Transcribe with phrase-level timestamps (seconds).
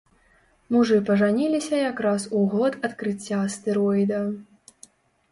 [0.75, 4.23] Мужы пажаніліся якраз у год адкрыцця астэроіда.